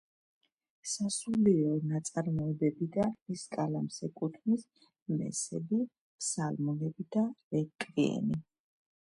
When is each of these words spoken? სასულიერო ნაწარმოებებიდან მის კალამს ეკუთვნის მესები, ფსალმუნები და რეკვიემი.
სასულიერო 0.91 1.75
ნაწარმოებებიდან 1.91 3.13
მის 3.33 3.43
კალამს 3.57 3.99
ეკუთვნის 4.09 4.65
მესები, 5.19 5.83
ფსალმუნები 5.93 7.09
და 7.19 7.29
რეკვიემი. 7.59 8.43